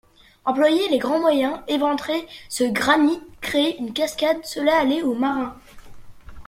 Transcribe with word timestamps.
Employer 0.45 0.89
les 0.89 0.97
grands 0.97 1.19
moyens, 1.19 1.59
éventrer 1.67 2.27
ce 2.49 2.63
granit, 2.63 3.21
créer 3.39 3.77
une 3.77 3.93
cascade, 3.93 4.43
cela 4.43 4.79
allait 4.79 5.03
au 5.03 5.13
marin! 5.13 5.55